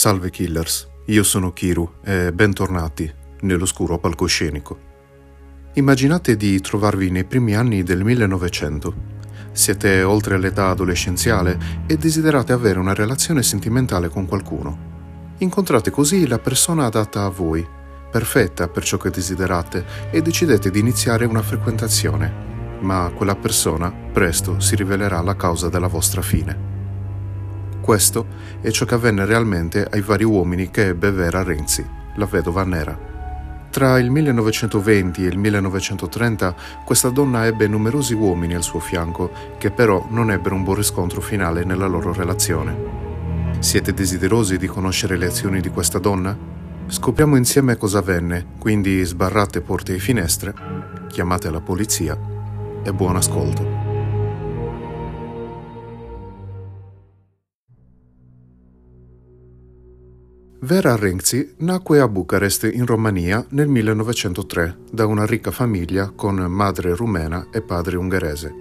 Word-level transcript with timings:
Salve 0.00 0.30
killers, 0.30 0.88
io 1.08 1.22
sono 1.22 1.52
Kiru 1.52 1.96
e 2.02 2.32
bentornati 2.32 3.12
nell'oscuro 3.40 3.98
palcoscenico. 3.98 4.78
Immaginate 5.74 6.38
di 6.38 6.58
trovarvi 6.62 7.10
nei 7.10 7.26
primi 7.26 7.54
anni 7.54 7.82
del 7.82 8.02
1900. 8.02 8.94
Siete 9.52 10.02
oltre 10.02 10.38
l'età 10.38 10.70
adolescenziale 10.70 11.84
e 11.86 11.98
desiderate 11.98 12.54
avere 12.54 12.78
una 12.78 12.94
relazione 12.94 13.42
sentimentale 13.42 14.08
con 14.08 14.24
qualcuno. 14.24 15.34
Incontrate 15.36 15.90
così 15.90 16.26
la 16.26 16.38
persona 16.38 16.86
adatta 16.86 17.24
a 17.24 17.28
voi, 17.28 17.62
perfetta 18.10 18.68
per 18.68 18.82
ciò 18.82 18.96
che 18.96 19.10
desiderate, 19.10 19.84
e 20.10 20.22
decidete 20.22 20.70
di 20.70 20.78
iniziare 20.78 21.26
una 21.26 21.42
frequentazione. 21.42 22.78
Ma 22.80 23.12
quella 23.14 23.36
persona 23.36 23.90
presto 23.90 24.60
si 24.60 24.76
rivelerà 24.76 25.20
la 25.20 25.36
causa 25.36 25.68
della 25.68 25.88
vostra 25.88 26.22
fine. 26.22 26.69
Questo 27.80 28.26
è 28.60 28.70
ciò 28.70 28.84
che 28.84 28.94
avvenne 28.94 29.24
realmente 29.24 29.86
ai 29.90 30.02
vari 30.02 30.24
uomini 30.24 30.70
che 30.70 30.88
ebbe 30.88 31.10
Vera 31.10 31.42
Renzi, 31.42 31.84
la 32.14 32.26
vedova 32.26 32.62
nera. 32.64 33.10
Tra 33.70 33.98
il 33.98 34.10
1920 34.10 35.24
e 35.24 35.28
il 35.28 35.38
1930 35.38 36.54
questa 36.84 37.08
donna 37.08 37.46
ebbe 37.46 37.68
numerosi 37.68 38.14
uomini 38.14 38.54
al 38.54 38.64
suo 38.64 38.80
fianco, 38.80 39.30
che 39.58 39.70
però 39.70 40.06
non 40.10 40.30
ebbero 40.30 40.56
un 40.56 40.64
buon 40.64 40.76
riscontro 40.76 41.20
finale 41.20 41.64
nella 41.64 41.86
loro 41.86 42.12
relazione. 42.12 42.76
Siete 43.60 43.94
desiderosi 43.94 44.58
di 44.58 44.66
conoscere 44.66 45.16
le 45.16 45.26
azioni 45.26 45.60
di 45.60 45.68
questa 45.68 45.98
donna? 45.98 46.36
Scopriamo 46.86 47.36
insieme 47.36 47.76
cosa 47.76 47.98
avvenne, 47.98 48.46
quindi 48.58 49.04
sbarrate 49.04 49.60
porte 49.60 49.94
e 49.94 49.98
finestre, 50.00 50.52
chiamate 51.06 51.48
la 51.50 51.60
polizia 51.60 52.18
e 52.82 52.92
buon 52.92 53.14
ascolto. 53.14 53.79
Vera 60.62 60.94
Renzi 60.94 61.54
nacque 61.60 62.00
a 62.00 62.06
Bucarest 62.06 62.68
in 62.70 62.84
Romania 62.84 63.42
nel 63.52 63.66
1903 63.66 64.76
da 64.90 65.06
una 65.06 65.24
ricca 65.24 65.50
famiglia 65.50 66.12
con 66.14 66.34
madre 66.34 66.94
rumena 66.94 67.46
e 67.50 67.62
padre 67.62 67.96
ungherese. 67.96 68.54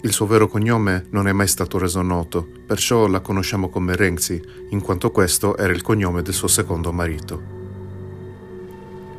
Il 0.00 0.12
suo 0.12 0.26
vero 0.26 0.48
cognome 0.48 1.06
non 1.10 1.28
è 1.28 1.32
mai 1.32 1.46
stato 1.46 1.78
reso 1.78 2.02
noto, 2.02 2.44
perciò 2.66 3.06
la 3.06 3.20
conosciamo 3.20 3.68
come 3.68 3.94
Renzi, 3.94 4.42
in 4.70 4.80
quanto 4.80 5.12
questo 5.12 5.56
era 5.56 5.72
il 5.72 5.82
cognome 5.82 6.22
del 6.22 6.34
suo 6.34 6.48
secondo 6.48 6.92
marito. 6.92 7.42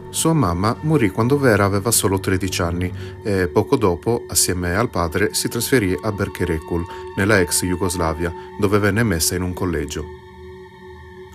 Sua 0.09 0.33
mamma 0.33 0.75
morì 0.81 1.09
quando 1.09 1.39
Vera 1.39 1.63
aveva 1.63 1.91
solo 1.91 2.19
13 2.19 2.61
anni 2.61 2.91
e 3.23 3.47
poco 3.47 3.77
dopo, 3.77 4.25
assieme 4.27 4.75
al 4.75 4.89
padre, 4.89 5.33
si 5.33 5.47
trasferì 5.47 5.97
a 6.01 6.11
Berkerekul, 6.11 6.85
nella 7.15 7.39
ex 7.39 7.63
Jugoslavia, 7.63 8.33
dove 8.59 8.79
venne 8.79 9.03
messa 9.03 9.33
in 9.33 9.43
un 9.43 9.53
collegio. 9.53 10.24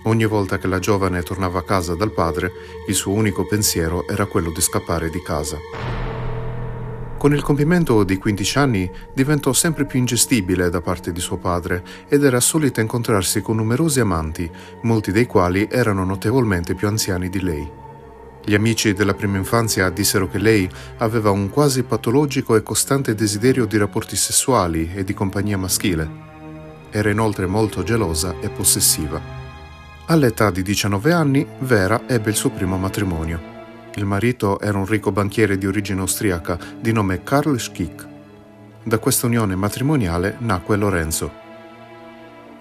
Ogni 0.03 0.25
volta 0.25 0.57
che 0.57 0.67
la 0.67 0.79
giovane 0.79 1.21
tornava 1.21 1.59
a 1.59 1.63
casa 1.63 1.93
dal 1.93 2.11
padre, 2.11 2.51
il 2.87 2.95
suo 2.95 3.13
unico 3.13 3.45
pensiero 3.45 4.07
era 4.07 4.25
quello 4.25 4.49
di 4.49 4.59
scappare 4.59 5.09
di 5.11 5.21
casa. 5.21 5.59
Con 7.19 7.35
il 7.35 7.43
compimento 7.43 8.03
di 8.03 8.17
15 8.17 8.57
anni 8.57 8.91
diventò 9.13 9.53
sempre 9.53 9.85
più 9.85 9.99
ingestibile 9.99 10.71
da 10.71 10.81
parte 10.81 11.11
di 11.11 11.19
suo 11.19 11.37
padre 11.37 11.83
ed 12.07 12.23
era 12.23 12.39
solita 12.39 12.81
incontrarsi 12.81 13.41
con 13.41 13.57
numerosi 13.57 13.99
amanti, 13.99 14.49
molti 14.81 15.11
dei 15.11 15.27
quali 15.27 15.67
erano 15.69 16.03
notevolmente 16.03 16.73
più 16.73 16.87
anziani 16.87 17.29
di 17.29 17.39
lei. 17.39 17.71
Gli 18.43 18.55
amici 18.55 18.93
della 18.93 19.13
prima 19.13 19.37
infanzia 19.37 19.91
dissero 19.91 20.27
che 20.27 20.39
lei 20.39 20.67
aveva 20.97 21.29
un 21.29 21.51
quasi 21.51 21.83
patologico 21.83 22.55
e 22.55 22.63
costante 22.63 23.13
desiderio 23.13 23.65
di 23.65 23.77
rapporti 23.77 24.15
sessuali 24.15 24.91
e 24.95 25.03
di 25.03 25.13
compagnia 25.13 25.59
maschile. 25.59 26.09
Era 26.89 27.11
inoltre 27.11 27.45
molto 27.45 27.83
gelosa 27.83 28.33
e 28.39 28.49
possessiva. 28.49 29.40
All'età 30.11 30.51
di 30.51 30.61
19 30.61 31.13
anni, 31.13 31.47
Vera 31.59 32.01
ebbe 32.05 32.31
il 32.31 32.35
suo 32.35 32.49
primo 32.49 32.77
matrimonio. 32.77 33.39
Il 33.95 34.03
marito 34.03 34.59
era 34.59 34.77
un 34.77 34.85
ricco 34.85 35.13
banchiere 35.13 35.57
di 35.57 35.65
origine 35.65 36.01
austriaca 36.01 36.59
di 36.81 36.91
nome 36.91 37.23
Karl 37.23 37.57
Schick. 37.57 38.07
Da 38.83 38.99
questa 38.99 39.27
unione 39.27 39.55
matrimoniale 39.55 40.35
nacque 40.39 40.75
Lorenzo. 40.75 41.31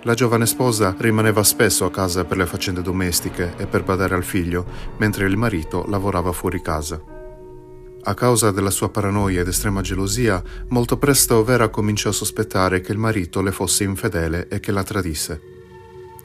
La 0.02 0.14
giovane 0.14 0.46
sposa 0.46 0.94
rimaneva 0.96 1.42
spesso 1.42 1.84
a 1.84 1.90
casa 1.90 2.24
per 2.24 2.36
le 2.36 2.46
faccende 2.46 2.82
domestiche 2.82 3.54
e 3.56 3.66
per 3.66 3.82
badare 3.82 4.14
al 4.14 4.22
figlio, 4.22 4.64
mentre 4.98 5.26
il 5.26 5.36
marito 5.36 5.84
lavorava 5.88 6.30
fuori 6.30 6.62
casa. 6.62 7.02
A 8.02 8.14
causa 8.14 8.52
della 8.52 8.70
sua 8.70 8.90
paranoia 8.90 9.40
ed 9.40 9.48
estrema 9.48 9.80
gelosia, 9.80 10.40
molto 10.68 10.98
presto 10.98 11.42
Vera 11.42 11.68
cominciò 11.68 12.10
a 12.10 12.12
sospettare 12.12 12.80
che 12.80 12.92
il 12.92 12.98
marito 12.98 13.42
le 13.42 13.50
fosse 13.50 13.82
infedele 13.82 14.46
e 14.46 14.60
che 14.60 14.70
la 14.70 14.84
tradisse. 14.84 15.58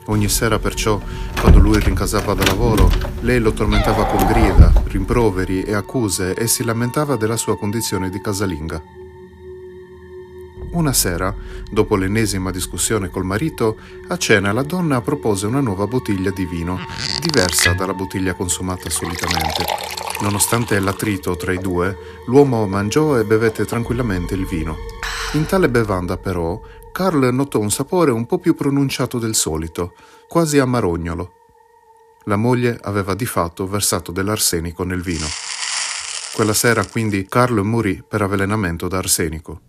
Ogni 0.08 0.30
sera 0.30 0.60
perciò, 0.60 1.02
quando 1.40 1.60
lui 1.60 1.80
rincasava 1.80 2.34
da 2.36 2.46
lavoro, 2.46 2.90
lei 3.22 3.40
lo 3.40 3.54
tormentava 3.54 4.06
con 4.06 4.26
grida, 4.28 4.72
rimproveri 4.86 5.64
e 5.64 5.74
accuse 5.74 6.36
e 6.36 6.48
si 6.48 6.64
lamentava 6.64 7.16
della 7.16 7.38
sua 7.38 7.58
condizione 7.58 8.10
di 8.10 8.22
casalinga. 8.22 8.82
Una 10.72 10.94
sera, 10.94 11.34
dopo 11.72 11.96
l'ennesima 11.96 12.52
discussione 12.52 13.10
col 13.10 13.24
marito, 13.24 13.78
a 14.10 14.18
cena 14.18 14.52
la 14.52 14.62
donna 14.62 15.02
propose 15.02 15.48
una 15.48 15.62
nuova 15.62 15.88
bottiglia 15.88 16.32
di 16.32 16.46
vino, 16.46 16.80
diversa 17.22 17.74
dalla 17.74 17.94
bottiglia 17.94 18.34
consumata 18.34 18.90
solitamente. 18.90 19.64
Nonostante 20.22 20.80
l'attrito 20.80 21.36
tra 21.36 21.52
i 21.52 21.58
due, 21.58 21.98
l'uomo 22.28 22.68
mangiò 22.68 23.18
e 23.18 23.24
bevette 23.24 23.66
tranquillamente 23.66 24.36
il 24.36 24.46
vino. 24.46 24.78
In 25.34 25.46
tale 25.46 25.70
bevanda, 25.70 26.18
però, 26.18 26.60
Carl 26.96 27.28
notò 27.34 27.60
un 27.60 27.72
sapore 27.72 28.12
un 28.12 28.26
po' 28.26 28.40
più 28.40 28.56
pronunciato 28.56 29.20
del 29.20 29.36
solito, 29.36 29.96
quasi 30.30 30.60
amarognolo. 30.60 31.32
La 32.24 32.38
moglie 32.38 32.80
aveva 32.84 33.16
di 33.16 33.26
fatto 33.26 33.68
versato 33.68 34.14
dell'arsenico 34.14 34.86
nel 34.86 35.02
vino. 35.02 35.26
Quella 36.34 36.54
sera 36.54 36.86
quindi 36.86 37.26
Carl 37.28 37.60
morì 37.66 38.02
per 38.08 38.22
avvelenamento 38.22 38.88
da 38.88 39.00
arsenico. 39.00 39.60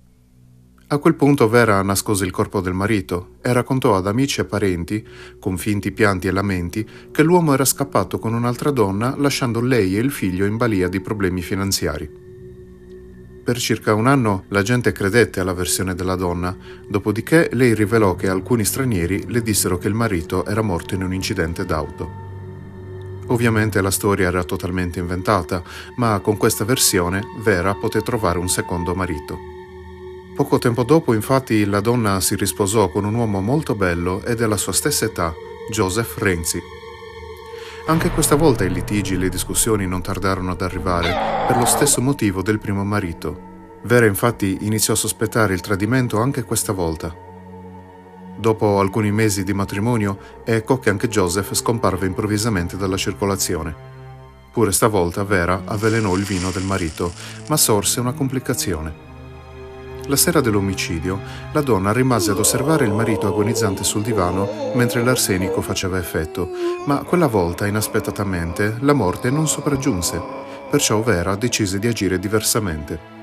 A 0.86 0.98
quel 0.98 1.16
punto 1.16 1.48
Vera 1.48 1.82
nascose 1.82 2.24
il 2.24 2.30
corpo 2.30 2.60
del 2.60 2.74
marito 2.74 3.38
e 3.42 3.52
raccontò 3.52 3.96
ad 3.96 4.06
amici 4.06 4.40
e 4.40 4.44
parenti, 4.44 5.04
con 5.40 5.58
finti 5.58 5.90
pianti 5.90 6.28
e 6.28 6.30
lamenti, 6.30 6.88
che 7.10 7.24
l'uomo 7.24 7.54
era 7.54 7.64
scappato 7.64 8.20
con 8.20 8.34
un'altra 8.34 8.70
donna 8.70 9.16
lasciando 9.16 9.60
lei 9.60 9.96
e 9.96 9.98
il 9.98 10.12
figlio 10.12 10.44
in 10.44 10.56
balia 10.56 10.86
di 10.88 11.00
problemi 11.00 11.42
finanziari. 11.42 12.25
Per 13.46 13.58
circa 13.58 13.94
un 13.94 14.08
anno 14.08 14.46
la 14.48 14.62
gente 14.62 14.90
credette 14.90 15.38
alla 15.38 15.52
versione 15.52 15.94
della 15.94 16.16
donna, 16.16 16.56
dopodiché 16.88 17.48
lei 17.52 17.76
rivelò 17.76 18.16
che 18.16 18.28
alcuni 18.28 18.64
stranieri 18.64 19.26
le 19.28 19.40
dissero 19.40 19.78
che 19.78 19.86
il 19.86 19.94
marito 19.94 20.44
era 20.44 20.62
morto 20.62 20.96
in 20.96 21.04
un 21.04 21.14
incidente 21.14 21.64
d'auto. 21.64 22.10
Ovviamente 23.28 23.80
la 23.80 23.92
storia 23.92 24.26
era 24.26 24.42
totalmente 24.42 24.98
inventata, 24.98 25.62
ma 25.94 26.18
con 26.18 26.36
questa 26.36 26.64
versione 26.64 27.22
Vera 27.44 27.72
poté 27.76 28.00
trovare 28.00 28.40
un 28.40 28.48
secondo 28.48 28.96
marito. 28.96 29.38
Poco 30.34 30.58
tempo 30.58 30.82
dopo, 30.82 31.14
infatti, 31.14 31.64
la 31.66 31.78
donna 31.78 32.20
si 32.20 32.34
risposò 32.34 32.88
con 32.88 33.04
un 33.04 33.14
uomo 33.14 33.40
molto 33.40 33.76
bello 33.76 34.24
e 34.24 34.34
della 34.34 34.56
sua 34.56 34.72
stessa 34.72 35.04
età, 35.04 35.32
Joseph 35.70 36.18
Renzi. 36.18 36.60
Anche 37.88 38.10
questa 38.10 38.34
volta 38.34 38.64
i 38.64 38.72
litigi 38.72 39.14
e 39.14 39.16
le 39.16 39.28
discussioni 39.28 39.86
non 39.86 40.02
tardarono 40.02 40.50
ad 40.50 40.60
arrivare, 40.60 41.46
per 41.46 41.56
lo 41.56 41.64
stesso 41.66 42.00
motivo 42.00 42.42
del 42.42 42.58
primo 42.58 42.82
marito. 42.82 43.78
Vera 43.84 44.06
infatti 44.06 44.58
iniziò 44.62 44.94
a 44.94 44.96
sospettare 44.96 45.54
il 45.54 45.60
tradimento 45.60 46.20
anche 46.20 46.42
questa 46.42 46.72
volta. 46.72 47.14
Dopo 48.36 48.80
alcuni 48.80 49.12
mesi 49.12 49.44
di 49.44 49.52
matrimonio, 49.52 50.18
ecco 50.44 50.80
che 50.80 50.90
anche 50.90 51.06
Joseph 51.06 51.54
scomparve 51.54 52.06
improvvisamente 52.06 52.76
dalla 52.76 52.96
circolazione. 52.96 53.72
Pure 54.50 54.72
stavolta 54.72 55.22
Vera 55.22 55.62
avvelenò 55.64 56.16
il 56.16 56.24
vino 56.24 56.50
del 56.50 56.64
marito, 56.64 57.12
ma 57.46 57.56
sorse 57.56 58.00
una 58.00 58.14
complicazione. 58.14 59.05
La 60.06 60.16
sera 60.16 60.40
dell'omicidio, 60.40 61.20
la 61.52 61.60
donna 61.60 61.92
rimase 61.92 62.30
ad 62.30 62.38
osservare 62.38 62.84
il 62.84 62.92
marito 62.92 63.26
agonizzante 63.26 63.82
sul 63.82 64.02
divano 64.02 64.70
mentre 64.74 65.02
l'arsenico 65.02 65.60
faceva 65.60 65.98
effetto, 65.98 66.48
ma 66.84 66.98
quella 66.98 67.26
volta, 67.26 67.66
inaspettatamente, 67.66 68.76
la 68.80 68.92
morte 68.92 69.30
non 69.30 69.48
sopraggiunse, 69.48 70.22
perciò 70.70 71.02
Vera 71.02 71.34
decise 71.34 71.78
di 71.78 71.88
agire 71.88 72.18
diversamente. 72.18 73.14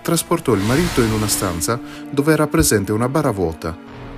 Trasportò 0.00 0.54
il 0.54 0.62
marito 0.62 1.02
in 1.02 1.12
una 1.12 1.26
stanza 1.26 1.80
dove 2.08 2.32
era 2.32 2.46
presente 2.46 2.92
una 2.92 3.08
bara 3.08 3.32
vuota, 3.32 3.76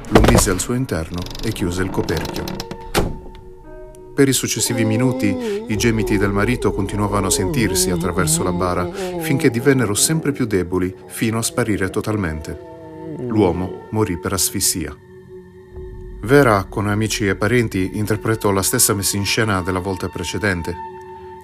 lo 0.08 0.20
mise 0.30 0.50
al 0.50 0.60
suo 0.60 0.74
interno 0.74 1.18
e 1.42 1.52
chiuse 1.52 1.82
il 1.82 1.90
coperchio. 1.90 2.77
Per 4.18 4.26
i 4.26 4.32
successivi 4.32 4.84
minuti 4.84 5.64
i 5.68 5.76
gemiti 5.76 6.18
del 6.18 6.32
marito 6.32 6.72
continuavano 6.72 7.28
a 7.28 7.30
sentirsi 7.30 7.90
attraverso 7.90 8.42
la 8.42 8.50
bara 8.50 8.90
finché 9.20 9.48
divennero 9.48 9.94
sempre 9.94 10.32
più 10.32 10.44
deboli 10.44 10.92
fino 11.06 11.38
a 11.38 11.42
sparire 11.42 11.88
totalmente. 11.88 12.58
L'uomo 13.28 13.86
morì 13.90 14.18
per 14.18 14.32
asfissia. 14.32 14.92
Vera, 16.22 16.64
con 16.64 16.88
amici 16.88 17.28
e 17.28 17.36
parenti, 17.36 17.90
interpretò 17.92 18.50
la 18.50 18.62
stessa 18.62 18.92
messa 18.92 19.16
in 19.16 19.24
scena 19.24 19.62
della 19.62 19.78
volta 19.78 20.08
precedente. 20.08 20.74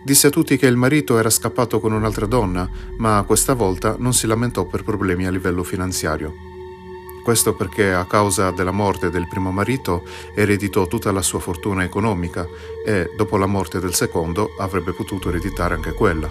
Disse 0.04 0.26
a 0.26 0.30
tutti 0.30 0.56
che 0.56 0.66
il 0.66 0.74
marito 0.74 1.16
era 1.16 1.30
scappato 1.30 1.78
con 1.78 1.92
un'altra 1.92 2.26
donna, 2.26 2.68
ma 2.98 3.22
questa 3.24 3.54
volta 3.54 3.94
non 4.00 4.12
si 4.12 4.26
lamentò 4.26 4.66
per 4.66 4.82
problemi 4.82 5.26
a 5.26 5.30
livello 5.30 5.62
finanziario. 5.62 6.53
Questo 7.24 7.54
perché 7.54 7.90
a 7.90 8.04
causa 8.04 8.50
della 8.50 8.70
morte 8.70 9.08
del 9.08 9.26
primo 9.26 9.50
marito 9.50 10.02
ereditò 10.34 10.86
tutta 10.86 11.10
la 11.10 11.22
sua 11.22 11.40
fortuna 11.40 11.82
economica 11.82 12.46
e 12.84 13.12
dopo 13.16 13.38
la 13.38 13.46
morte 13.46 13.80
del 13.80 13.94
secondo 13.94 14.50
avrebbe 14.58 14.92
potuto 14.92 15.30
ereditare 15.30 15.74
anche 15.74 15.94
quella. 15.94 16.28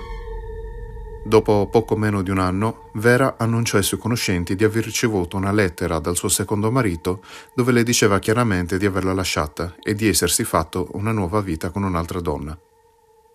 Dopo 1.26 1.68
poco 1.72 1.96
meno 1.96 2.22
di 2.22 2.30
un 2.30 2.38
anno, 2.38 2.92
Vera 2.94 3.38
annunciò 3.40 3.78
ai 3.78 3.84
suoi 3.84 4.00
conoscenti 4.00 4.56
di 4.56 4.64
aver 4.64 4.84
ricevuto 4.84 5.36
una 5.36 5.52
lettera 5.52 5.98
dal 5.98 6.16
suo 6.16 6.30
secondo 6.30 6.70
marito 6.70 7.24
dove 7.56 7.72
le 7.72 7.82
diceva 7.82 8.20
chiaramente 8.20 8.78
di 8.78 8.86
averla 8.86 9.14
lasciata 9.14 9.74
e 9.82 9.96
di 9.96 10.08
essersi 10.08 10.44
fatto 10.44 10.90
una 10.92 11.12
nuova 11.12 11.42
vita 11.42 11.72
con 11.72 11.82
un'altra 11.82 12.20
donna. 12.22 12.56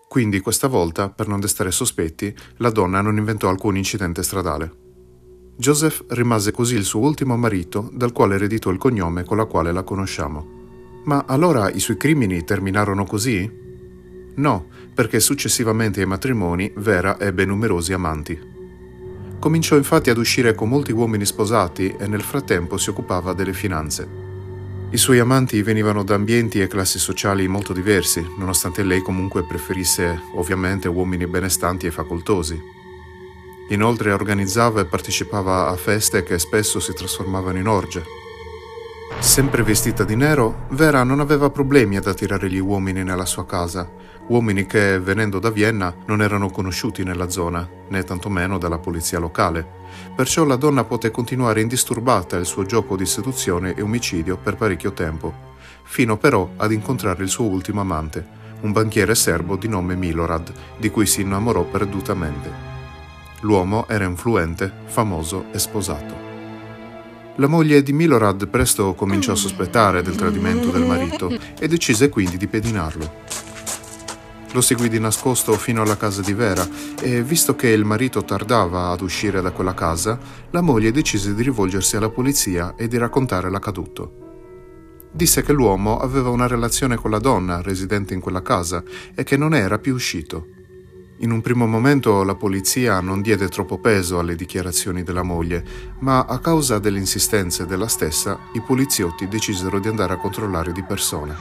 Quindi 0.06 0.38
questa 0.38 0.69
volta, 0.69 1.11
per 1.11 1.26
non 1.26 1.40
destare 1.40 1.72
sospetti, 1.72 2.32
la 2.58 2.70
donna 2.70 3.00
non 3.00 3.16
inventò 3.16 3.49
alcun 3.49 3.76
incidente 3.76 4.22
stradale. 4.22 4.87
Joseph 5.60 6.05
rimase 6.10 6.52
così 6.52 6.76
il 6.76 6.84
suo 6.84 7.00
ultimo 7.00 7.37
marito, 7.37 7.90
dal 7.93 8.12
quale 8.12 8.37
ereditò 8.37 8.70
il 8.70 8.78
cognome 8.78 9.25
con 9.25 9.37
la 9.37 9.44
quale 9.46 9.72
la 9.72 9.82
conosciamo. 9.82 11.00
Ma 11.06 11.25
allora 11.26 11.69
i 11.69 11.81
suoi 11.81 11.96
crimini 11.96 12.44
terminarono 12.44 13.05
così? 13.05 13.50
No, 14.37 14.66
perché 14.94 15.19
successivamente 15.19 15.99
ai 15.99 16.06
matrimoni 16.06 16.70
Vera 16.76 17.19
ebbe 17.19 17.44
numerosi 17.44 17.93
amanti. 17.93 18.38
Cominciò 19.40 19.75
infatti 19.75 20.10
ad 20.10 20.19
uscire 20.19 20.55
con 20.55 20.69
molti 20.69 20.93
uomini 20.93 21.25
sposati 21.25 21.93
e 21.99 22.06
nel 22.06 22.22
frattempo 22.22 22.76
si 22.76 22.90
occupava 22.90 23.32
delle 23.32 23.52
finanze. 23.52 24.08
I 24.90 24.96
suoi 24.96 25.19
amanti 25.19 25.61
venivano 25.62 26.04
da 26.04 26.14
ambienti 26.14 26.61
e 26.61 26.69
classi 26.69 27.00
sociali 27.00 27.49
molto 27.49 27.72
diversi, 27.72 28.25
nonostante 28.38 28.84
lei 28.84 29.02
comunque 29.02 29.44
preferisse 29.44 30.20
ovviamente 30.37 30.87
uomini 30.87 31.26
benestanti 31.26 31.87
e 31.87 31.90
facoltosi. 31.90 32.76
Inoltre 33.68 34.12
organizzava 34.12 34.80
e 34.80 34.86
partecipava 34.86 35.68
a 35.68 35.76
feste 35.76 36.22
che 36.22 36.38
spesso 36.38 36.80
si 36.80 36.94
trasformavano 36.94 37.58
in 37.58 37.68
orge. 37.68 38.04
Sempre 39.20 39.62
vestita 39.62 40.04
di 40.04 40.16
nero, 40.16 40.66
Vera 40.70 41.02
non 41.02 41.20
aveva 41.20 41.50
problemi 41.50 41.96
ad 41.96 42.06
attirare 42.06 42.48
gli 42.48 42.58
uomini 42.58 43.02
nella 43.02 43.26
sua 43.26 43.44
casa, 43.44 43.90
uomini 44.28 44.64
che, 44.64 45.00
venendo 45.00 45.38
da 45.38 45.50
Vienna, 45.50 45.94
non 46.06 46.22
erano 46.22 46.50
conosciuti 46.50 47.02
nella 47.02 47.28
zona, 47.28 47.68
né 47.88 48.04
tantomeno 48.04 48.58
dalla 48.58 48.78
polizia 48.78 49.18
locale. 49.18 49.66
Perciò 50.14 50.44
la 50.44 50.56
donna 50.56 50.84
poté 50.84 51.10
continuare 51.10 51.60
indisturbata 51.60 52.36
il 52.36 52.46
suo 52.46 52.64
gioco 52.64 52.96
di 52.96 53.06
seduzione 53.06 53.74
e 53.74 53.82
omicidio 53.82 54.36
per 54.36 54.56
parecchio 54.56 54.92
tempo, 54.92 55.34
fino 55.82 56.16
però 56.16 56.50
ad 56.56 56.72
incontrare 56.72 57.22
il 57.22 57.28
suo 57.28 57.46
ultimo 57.46 57.80
amante, 57.80 58.24
un 58.60 58.72
banchiere 58.72 59.14
serbo 59.14 59.56
di 59.56 59.68
nome 59.68 59.94
Milorad, 59.94 60.52
di 60.78 60.90
cui 60.90 61.06
si 61.06 61.22
innamorò 61.22 61.64
perdutamente. 61.64 62.67
L'uomo 63.43 63.87
era 63.88 64.05
influente, 64.05 64.73
famoso 64.87 65.46
e 65.52 65.58
sposato. 65.58 66.26
La 67.37 67.46
moglie 67.46 67.85
di 67.85 67.93
Milorad 67.93 68.49
presto 68.49 68.94
cominciò 68.94 69.32
a 69.32 69.37
sospettare 69.37 70.02
del 70.02 70.17
tradimento 70.17 70.70
del 70.70 70.85
marito 70.85 71.31
e 71.56 71.69
decise 71.69 72.08
quindi 72.08 72.37
di 72.37 72.49
pedinarlo. 72.49 73.26
Lo 74.52 74.61
seguì 74.61 74.88
di 74.88 74.99
nascosto 74.99 75.52
fino 75.52 75.82
alla 75.82 75.96
casa 75.96 76.20
di 76.20 76.32
Vera 76.32 76.67
e, 77.00 77.23
visto 77.23 77.55
che 77.55 77.69
il 77.69 77.85
marito 77.85 78.25
tardava 78.25 78.88
ad 78.88 79.02
uscire 79.02 79.40
da 79.40 79.52
quella 79.52 79.75
casa, 79.75 80.19
la 80.50 80.61
moglie 80.61 80.90
decise 80.90 81.32
di 81.32 81.43
rivolgersi 81.44 81.96
alla 81.96 82.11
polizia 82.11 82.75
e 82.75 82.88
di 82.88 82.96
raccontare 82.96 83.50
l'accaduto. 83.50 84.26
Disse 85.12 85.43
che 85.43 85.52
l'uomo 85.52 85.99
aveva 85.99 86.31
una 86.31 86.49
relazione 86.49 86.96
con 86.96 87.12
la 87.12 87.19
donna 87.19 87.62
residente 87.62 88.14
in 88.14 88.20
quella 88.20 88.43
casa 88.43 88.82
e 89.14 89.23
che 89.23 89.37
non 89.37 89.55
era 89.55 89.79
più 89.79 89.94
uscito. 89.94 90.57
In 91.20 91.32
un 91.32 91.40
primo 91.40 91.66
momento 91.66 92.22
la 92.22 92.36
polizia 92.36 93.00
non 93.00 93.22
diede 93.22 93.48
troppo 93.48 93.78
peso 93.78 94.20
alle 94.20 94.36
dichiarazioni 94.36 95.02
della 95.02 95.24
moglie, 95.24 95.64
ma 95.98 96.24
a 96.24 96.38
causa 96.38 96.78
delle 96.78 97.00
insistenze 97.00 97.66
della 97.66 97.88
stessa, 97.88 98.38
i 98.52 98.60
poliziotti 98.60 99.26
decisero 99.26 99.80
di 99.80 99.88
andare 99.88 100.12
a 100.12 100.18
controllare 100.18 100.70
di 100.70 100.84
persona. 100.84 101.36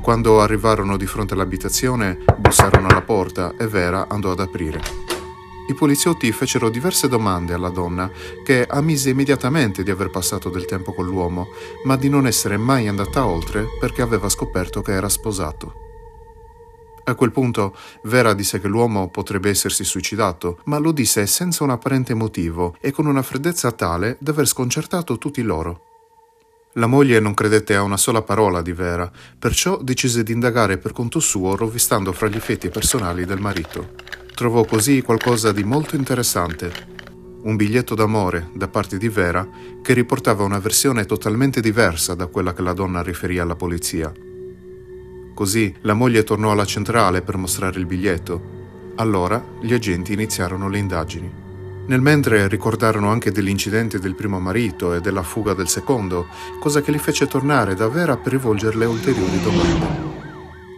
Quando 0.00 0.40
arrivarono 0.40 0.96
di 0.96 1.06
fronte 1.06 1.34
all'abitazione, 1.34 2.18
bussarono 2.38 2.86
alla 2.86 3.02
porta 3.02 3.54
e 3.58 3.66
Vera 3.66 4.06
andò 4.08 4.30
ad 4.30 4.38
aprire. 4.38 4.80
I 5.66 5.74
poliziotti 5.74 6.30
fecero 6.30 6.68
diverse 6.68 7.08
domande 7.08 7.52
alla 7.52 7.70
donna, 7.70 8.08
che 8.44 8.64
ammise 8.64 9.10
immediatamente 9.10 9.82
di 9.82 9.90
aver 9.90 10.10
passato 10.10 10.50
del 10.50 10.66
tempo 10.66 10.92
con 10.92 11.04
l'uomo, 11.04 11.48
ma 11.82 11.96
di 11.96 12.08
non 12.08 12.28
essere 12.28 12.58
mai 12.58 12.86
andata 12.86 13.26
oltre 13.26 13.66
perché 13.80 14.02
aveva 14.02 14.28
scoperto 14.28 14.82
che 14.82 14.92
era 14.92 15.08
sposato. 15.08 15.83
A 17.06 17.14
quel 17.14 17.32
punto 17.32 17.76
Vera 18.04 18.32
disse 18.32 18.60
che 18.60 18.68
l'uomo 18.68 19.10
potrebbe 19.10 19.50
essersi 19.50 19.84
suicidato, 19.84 20.60
ma 20.64 20.78
lo 20.78 20.90
disse 20.90 21.26
senza 21.26 21.62
un 21.62 21.70
apparente 21.70 22.14
motivo 22.14 22.76
e 22.80 22.92
con 22.92 23.04
una 23.04 23.22
freddezza 23.22 23.72
tale 23.72 24.16
da 24.20 24.30
aver 24.30 24.46
sconcertato 24.46 25.18
tutti 25.18 25.42
loro. 25.42 25.92
La 26.76 26.86
moglie 26.86 27.20
non 27.20 27.34
credette 27.34 27.76
a 27.76 27.82
una 27.82 27.98
sola 27.98 28.22
parola 28.22 28.62
di 28.62 28.72
Vera, 28.72 29.10
perciò 29.38 29.76
decise 29.82 30.22
di 30.22 30.32
indagare 30.32 30.78
per 30.78 30.92
conto 30.92 31.20
suo 31.20 31.54
rovistando 31.56 32.10
fra 32.12 32.26
gli 32.28 32.36
effetti 32.36 32.68
personali 32.70 33.26
del 33.26 33.38
marito. 33.38 33.90
Trovò 34.34 34.64
così 34.64 35.02
qualcosa 35.02 35.52
di 35.52 35.62
molto 35.62 35.96
interessante. 35.96 36.72
Un 37.42 37.54
biglietto 37.54 37.94
d'amore 37.94 38.48
da 38.54 38.66
parte 38.66 38.96
di 38.96 39.08
Vera 39.08 39.46
che 39.82 39.92
riportava 39.92 40.42
una 40.42 40.58
versione 40.58 41.04
totalmente 41.04 41.60
diversa 41.60 42.14
da 42.14 42.26
quella 42.26 42.54
che 42.54 42.62
la 42.62 42.72
donna 42.72 43.02
riferì 43.02 43.38
alla 43.38 43.54
polizia. 43.54 44.10
Così 45.34 45.74
la 45.80 45.94
moglie 45.94 46.22
tornò 46.22 46.52
alla 46.52 46.64
centrale 46.64 47.20
per 47.20 47.36
mostrare 47.36 47.80
il 47.80 47.86
biglietto. 47.86 48.52
Allora 48.96 49.44
gli 49.60 49.74
agenti 49.74 50.12
iniziarono 50.12 50.68
le 50.68 50.78
indagini. 50.78 51.32
Nel 51.86 52.00
mentre 52.00 52.46
ricordarono 52.46 53.10
anche 53.10 53.32
dell'incidente 53.32 53.98
del 53.98 54.14
primo 54.14 54.38
marito 54.38 54.94
e 54.94 55.00
della 55.00 55.24
fuga 55.24 55.52
del 55.52 55.68
secondo, 55.68 56.28
cosa 56.60 56.80
che 56.80 56.92
li 56.92 56.98
fece 56.98 57.26
tornare 57.26 57.74
da 57.74 57.88
Vera 57.88 58.16
per 58.16 58.32
rivolgerle 58.32 58.84
ulteriori 58.86 59.42
domande. 59.42 60.12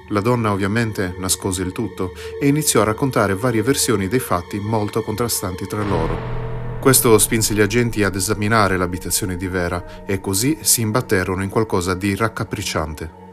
La 0.08 0.20
donna 0.20 0.50
ovviamente 0.52 1.14
nascose 1.18 1.62
il 1.62 1.72
tutto 1.72 2.12
e 2.40 2.46
iniziò 2.46 2.80
a 2.80 2.84
raccontare 2.84 3.34
varie 3.34 3.62
versioni 3.62 4.08
dei 4.08 4.20
fatti 4.20 4.58
molto 4.58 5.02
contrastanti 5.02 5.66
tra 5.66 5.84
loro. 5.84 6.78
Questo 6.80 7.18
spinse 7.18 7.52
gli 7.52 7.60
agenti 7.60 8.02
ad 8.02 8.16
esaminare 8.16 8.76
l'abitazione 8.76 9.36
di 9.36 9.48
Vera 9.48 10.04
e 10.06 10.20
così 10.20 10.58
si 10.62 10.80
imbatterono 10.80 11.42
in 11.42 11.50
qualcosa 11.50 11.94
di 11.94 12.16
raccapricciante. 12.16 13.25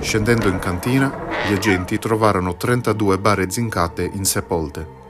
Scendendo 0.00 0.48
in 0.48 0.58
cantina, 0.58 1.12
gli 1.48 1.52
agenti 1.52 1.98
trovarono 1.98 2.56
32 2.56 3.18
bare 3.18 3.50
zincate 3.50 4.10
insepolte. 4.12 5.00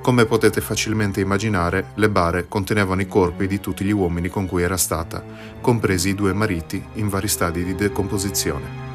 Come 0.00 0.24
potete 0.24 0.60
facilmente 0.60 1.20
immaginare, 1.20 1.90
le 1.94 2.08
bare 2.08 2.48
contenevano 2.48 3.00
i 3.00 3.06
corpi 3.08 3.46
di 3.46 3.60
tutti 3.60 3.84
gli 3.84 3.90
uomini 3.90 4.28
con 4.28 4.46
cui 4.46 4.62
era 4.62 4.76
stata, 4.76 5.22
compresi 5.60 6.10
i 6.10 6.14
due 6.14 6.32
mariti 6.32 6.82
in 6.94 7.08
vari 7.08 7.28
stadi 7.28 7.64
di 7.64 7.74
decomposizione. 7.74 8.86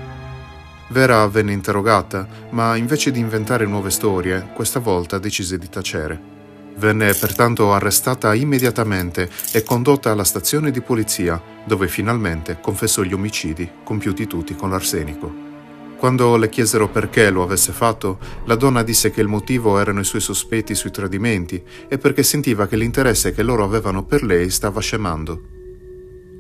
Vera 0.88 1.28
venne 1.28 1.54
interrogata, 1.54 2.28
ma 2.50 2.76
invece 2.76 3.12
di 3.12 3.20
inventare 3.20 3.66
nuove 3.66 3.90
storie, 3.90 4.50
questa 4.54 4.80
volta 4.80 5.20
decise 5.20 5.58
di 5.58 5.70
tacere. 5.70 6.33
Venne 6.76 7.14
pertanto 7.14 7.72
arrestata 7.74 8.34
immediatamente 8.34 9.30
e 9.52 9.64
condotta 9.64 10.12
alla 10.12 10.24
stazione 10.24 10.72
di 10.72 10.82
polizia, 10.82 11.42
dove 11.66 11.88
finalmente 11.88 12.58
confessò 12.62 13.04
gli 13.04 13.14
omicidi 13.14 13.70
compiuti 13.84 14.28
tutti 14.28 14.56
con 14.56 14.70
l'arsenico. 14.70 15.52
Quando 15.98 16.36
le 16.36 16.50
chiesero 16.50 16.90
perché 16.90 17.30
lo 17.30 17.44
avesse 17.44 17.72
fatto, 17.72 18.18
la 18.46 18.56
donna 18.56 18.84
disse 18.84 19.12
che 19.12 19.22
il 19.22 19.28
motivo 19.28 19.80
erano 19.80 20.02
i 20.02 20.04
suoi 20.04 20.20
sospetti 20.20 20.76
sui 20.76 20.92
tradimenti 20.92 21.64
e 21.88 21.98
perché 21.98 22.24
sentiva 22.24 22.68
che 22.68 22.76
l'interesse 22.76 23.32
che 23.32 23.44
loro 23.44 23.64
avevano 23.64 24.04
per 24.04 24.22
lei 24.24 24.50
stava 24.50 24.82
scemando. 24.82 25.42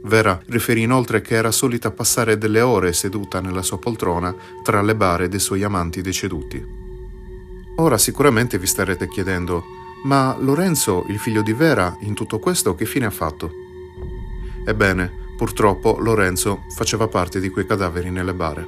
Vera 0.04 0.38
riferì 0.48 0.82
inoltre 0.82 1.22
che 1.22 1.36
era 1.36 1.52
solita 1.52 1.92
passare 1.92 2.38
delle 2.38 2.60
ore 2.60 2.92
seduta 2.92 3.40
nella 3.40 3.62
sua 3.62 3.80
poltrona 3.80 4.36
tra 4.62 4.82
le 4.82 4.96
bare 4.96 5.30
dei 5.30 5.40
suoi 5.40 5.64
amanti 5.64 6.02
deceduti. 6.02 6.62
Ora 7.78 7.98
sicuramente 7.98 8.58
vi 8.58 8.68
starete 8.68 9.08
chiedendo 9.08 9.64
ma 10.04 10.36
Lorenzo, 10.40 11.06
il 11.08 11.20
figlio 11.20 11.42
di 11.42 11.54
Vera, 11.54 11.96
in 12.02 12.14
tutto 12.14 12.40
questo 12.40 12.76
che 12.76 12.86
fine 12.86 13.06
ha 13.06 13.10
fatto? 13.10 13.52
Ebbene, 14.66 15.12
purtroppo 15.38 15.98
Lorenzo 16.00 16.64
faceva 16.76 17.08
parte 17.08 17.40
di 17.40 17.50
quei 17.50 17.66
cadaveri 17.66 18.10
nelle 18.10 18.34
bare. 18.34 18.66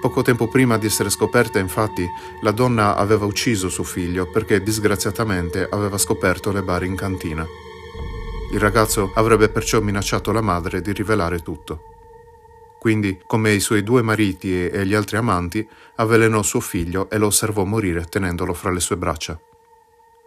Poco 0.00 0.22
tempo 0.22 0.48
prima 0.48 0.76
di 0.76 0.86
essere 0.86 1.10
scoperta, 1.10 1.58
infatti, 1.58 2.06
la 2.42 2.50
donna 2.50 2.96
aveva 2.96 3.24
ucciso 3.24 3.68
suo 3.68 3.84
figlio 3.84 4.28
perché 4.30 4.62
disgraziatamente 4.62 5.66
aveva 5.70 5.96
scoperto 5.96 6.52
le 6.52 6.62
bare 6.62 6.86
in 6.86 6.94
cantina. 6.94 7.46
Il 8.52 8.60
ragazzo 8.60 9.12
avrebbe 9.14 9.48
perciò 9.48 9.80
minacciato 9.80 10.30
la 10.30 10.42
madre 10.42 10.82
di 10.82 10.92
rivelare 10.92 11.38
tutto. 11.38 11.80
Quindi, 12.78 13.18
come 13.26 13.52
i 13.52 13.60
suoi 13.60 13.82
due 13.82 14.02
mariti 14.02 14.66
e 14.66 14.84
gli 14.84 14.92
altri 14.94 15.16
amanti, 15.16 15.66
avvelenò 15.96 16.42
suo 16.42 16.60
figlio 16.60 17.08
e 17.08 17.16
lo 17.16 17.26
osservò 17.26 17.64
morire 17.64 18.04
tenendolo 18.04 18.52
fra 18.52 18.70
le 18.70 18.80
sue 18.80 18.98
braccia. 18.98 19.40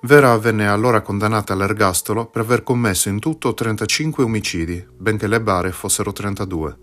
Vera 0.01 0.37
venne 0.37 0.67
allora 0.67 1.01
condannata 1.01 1.53
all'ergastolo 1.53 2.27
per 2.27 2.43
aver 2.43 2.61
commesso 2.61 3.09
in 3.09 3.19
tutto 3.19 3.53
35 3.53 4.23
omicidi, 4.23 4.85
benché 4.95 5.27
le 5.27 5.41
bare 5.41 5.71
fossero 5.71 6.11
32. 6.11 6.77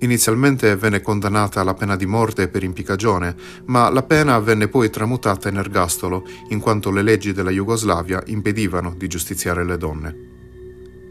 Inizialmente 0.00 0.74
venne 0.76 1.00
condannata 1.00 1.60
alla 1.60 1.74
pena 1.74 1.94
di 1.94 2.06
morte 2.06 2.48
per 2.48 2.64
impiccagione, 2.64 3.36
ma 3.66 3.88
la 3.88 4.02
pena 4.02 4.38
venne 4.40 4.66
poi 4.68 4.90
tramutata 4.90 5.48
in 5.48 5.56
ergastolo, 5.56 6.24
in 6.48 6.58
quanto 6.58 6.90
le 6.90 7.02
leggi 7.02 7.32
della 7.32 7.50
Jugoslavia 7.50 8.20
impedivano 8.26 8.94
di 8.96 9.06
giustiziare 9.06 9.64
le 9.64 9.76
donne. 9.76 10.16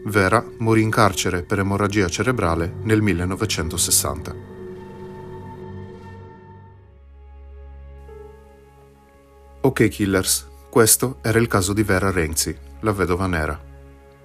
Vera 0.04 0.44
morì 0.58 0.82
in 0.82 0.90
carcere 0.90 1.42
per 1.42 1.58
emorragia 1.58 2.08
cerebrale 2.08 2.76
nel 2.82 3.00
1960. 3.00 4.56
Ok 9.60 9.88
Killers, 9.88 10.46
questo 10.70 11.18
era 11.22 11.38
il 11.38 11.46
caso 11.46 11.72
di 11.72 11.82
Vera 11.82 12.10
Renzi, 12.10 12.56
la 12.80 12.92
vedova 12.92 13.26
nera. 13.26 13.58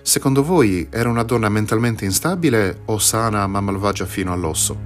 Secondo 0.01 0.43
voi 0.43 0.87
era 0.91 1.09
una 1.09 1.23
donna 1.23 1.47
mentalmente 1.47 2.03
instabile 2.03 2.81
o 2.85 2.97
sana 2.97 3.47
ma 3.47 3.61
malvagia 3.61 4.05
fino 4.05 4.33
all'osso? 4.33 4.77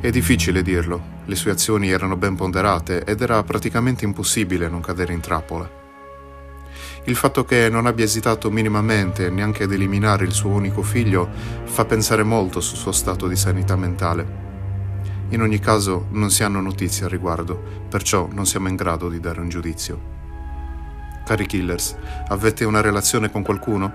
È 0.00 0.08
difficile 0.10 0.62
dirlo, 0.62 1.14
le 1.24 1.34
sue 1.34 1.50
azioni 1.50 1.90
erano 1.90 2.16
ben 2.16 2.36
ponderate 2.36 3.02
ed 3.04 3.20
era 3.20 3.42
praticamente 3.42 4.04
impossibile 4.04 4.68
non 4.68 4.80
cadere 4.80 5.12
in 5.12 5.20
trappola. 5.20 5.68
Il 7.04 7.16
fatto 7.16 7.44
che 7.44 7.68
non 7.68 7.86
abbia 7.86 8.04
esitato 8.04 8.48
minimamente 8.50 9.28
neanche 9.30 9.64
ad 9.64 9.72
eliminare 9.72 10.24
il 10.24 10.32
suo 10.32 10.50
unico 10.50 10.82
figlio 10.82 11.28
fa 11.64 11.84
pensare 11.84 12.22
molto 12.22 12.60
sul 12.60 12.78
suo 12.78 12.92
stato 12.92 13.26
di 13.26 13.36
sanità 13.36 13.74
mentale. 13.74 14.44
In 15.30 15.42
ogni 15.42 15.58
caso 15.58 16.06
non 16.10 16.30
si 16.30 16.44
hanno 16.44 16.60
notizie 16.60 17.04
al 17.04 17.10
riguardo, 17.10 17.60
perciò 17.88 18.28
non 18.30 18.46
siamo 18.46 18.68
in 18.68 18.76
grado 18.76 19.08
di 19.08 19.18
dare 19.18 19.40
un 19.40 19.48
giudizio. 19.48 20.14
Cari 21.26 21.46
killers, 21.46 21.96
avete 22.28 22.64
una 22.64 22.80
relazione 22.80 23.32
con 23.32 23.42
qualcuno? 23.42 23.92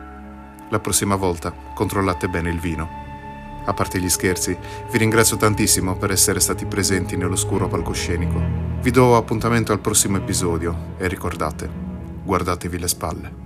La 0.70 0.82
prossima 0.82 1.16
volta 1.16 1.54
controllate 1.74 2.28
bene 2.28 2.50
il 2.50 2.60
vino. 2.60 2.90
A 3.64 3.74
parte 3.74 4.02
gli 4.02 4.10
scherzi, 4.10 4.58
vi 4.92 4.98
ringrazio 4.98 5.38
tantissimo 5.38 5.96
per 5.96 6.12
essere 6.12 6.42
stati 6.42 6.66
presenti 6.66 7.16
nell'oscuro 7.16 7.70
palcoscenico. 7.70 8.38
Vi 8.82 8.92
do 8.92 9.16
appuntamento 9.16 9.72
al 9.72 9.80
prossimo 9.80 10.18
episodio 10.18 10.96
e 10.98 11.08
ricordate, 11.08 11.70
guardatevi 12.22 12.78
le 12.78 12.88
spalle. 12.90 13.41